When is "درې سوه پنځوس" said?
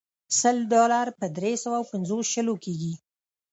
1.37-2.25